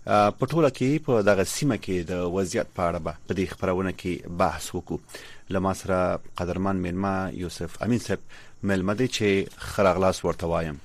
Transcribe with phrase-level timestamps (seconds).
[0.08, 4.36] په ټوله کې په دغه سیمه کې د وضعیت په اړه په دې خبرونه کې
[4.42, 8.22] بحث وکړو لما سره قدرمن مېلما یوسف امین صاحب
[8.70, 10.78] مېلمه دي چې خراغلاس ورته وایم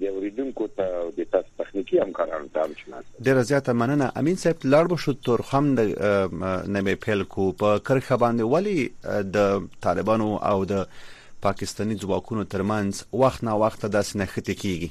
[0.02, 4.68] د اوریدونکو ته د تاسو تخنیکی همکارانو ته هم شناسه ډیره زیاته مننه امین صاحب
[4.76, 10.30] لار به شو تر هم د نمې پیل کو په کرخه باندې ولی د طالبانو
[10.52, 11.10] او د
[11.46, 12.92] پاکستانی ځواکونو ترمنځ
[13.22, 14.90] وخت نا وخت داسې نښته کیږي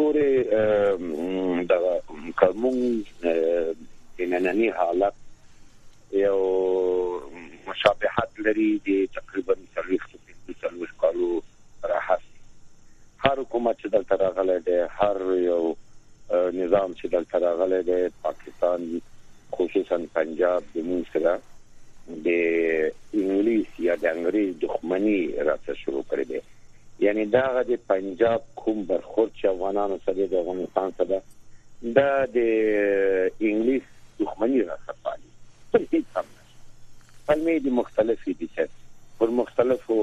[0.00, 0.28] ګوره
[1.72, 1.78] دا
[2.42, 2.78] کومون
[4.34, 5.14] نننی حالت
[6.18, 6.40] یو
[7.68, 11.30] مشابهت لري د تقریبا 35 کالو
[11.94, 12.22] راحت
[13.24, 15.60] هر حکومت چې دلته راغلی دی هر یو
[16.58, 18.80] نظام چې دلته راغلی دی پاکستان
[19.58, 21.34] خصوصا پنجاب د موږ سره
[22.08, 22.28] د
[23.14, 26.42] انګلیس یا د انګریز دښمنی راته شروع کړې ده
[27.04, 31.16] یعنی دا د پنجاب کوم برخورد چې افغانانو سره د افغانستان سره
[31.96, 32.36] دا د
[33.42, 33.82] انګلیس
[34.20, 35.28] دښمنی راته پالي
[35.72, 36.26] پر هیڅ هم
[37.26, 40.00] پلمې دي مختلفې دي چې پر مختلفو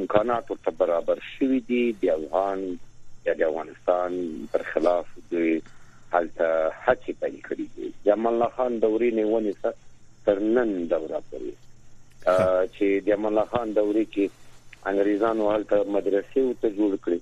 [0.00, 2.60] امکانات ورته برابر شوي دي د افغان
[3.24, 4.10] د افغانستان
[4.50, 5.54] پر خلاف دوی
[6.12, 6.38] حالت
[6.84, 9.74] حقې پیل کړې دي جمال الله خان دورې نه ونیسه
[10.28, 11.58] تر نن دوره پورې
[12.74, 14.30] چې د جمال الله خان دورې کې
[14.90, 17.20] انګريزانو هلته مدرسې او ته جوړ کړې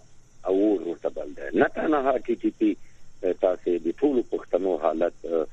[0.52, 2.74] او ورته بل ده نه تنها ټي ټي پی
[3.48, 5.46] تاسو د ټول پښتنو حالت آ,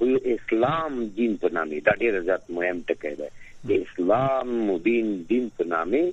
[0.00, 3.30] په اسلام دین په نامه دا ډېر زیات مهم ټکی دی
[3.72, 6.04] د اسلام مبین دین په نامه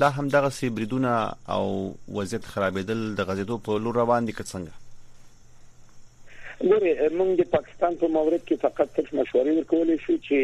[0.00, 4.68] لا هم دغه سی بریدونه او وضعیت خرابېدل د غزیدو په لور روان دي کڅنګ
[6.70, 10.38] ګوره موږ د پاکستان په مورید کې فقط تل مشورې ورکولې شو چې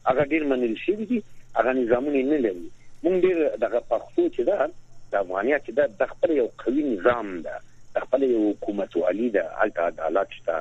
[0.08, 1.22] هغه ډیر منل شي دي
[1.60, 2.66] هغه نظامونه نه لري
[3.04, 4.68] مونږ ډیر دغه پښتو چې ده
[5.14, 7.60] د افغانیت چې ده د خپل یو قوي نظام ده
[7.96, 10.60] د خپل یو حکومت والی ده الته عدالت شته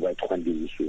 [0.00, 0.88] باید خوندي شي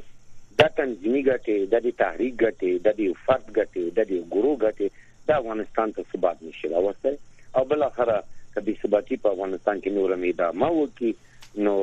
[0.61, 4.87] دا تنظیمي ګټې د دې تحریک ګټې د دې فرد ګټې د دې ګورو ګټې
[5.27, 7.15] د افغانستان ته ثبات نشي راوستل
[7.59, 8.11] او بل اخر
[8.55, 11.11] کدي ثباتي په افغانستان کې نور امیدا ما وکی
[11.67, 11.75] نو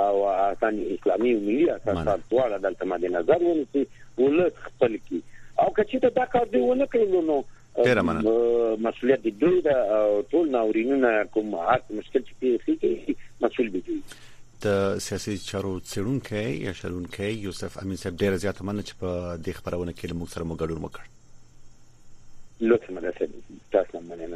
[0.07, 3.83] او اسان اسلامي ملي اساسات ټول دلته ماده نظر ونسی
[4.21, 7.41] ولت خپل کی او کچې ته دا کار دی ونه کړو نو
[7.91, 9.75] ډیر مننه مسولیت دی دوی دا
[10.33, 14.01] ټول ناورینونه کوم حق مشکل چې پیښیږي مسول به دوی
[14.65, 14.67] د
[15.06, 19.10] سیاسي چارو څېړونکو یا شرونکو یوسف امین صاحب ډیر زیات مننه چې په
[19.45, 21.04] دې خبرونه کې موږ سره مګډون وکړ
[22.69, 23.12] لوڅه مننه
[23.76, 24.36] تاسو مننه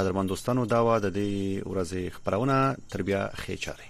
[0.00, 1.32] قدرمن دوستانو دا و د دې
[1.68, 2.56] ورځې خبرونه
[2.96, 3.88] تربیه خېچاره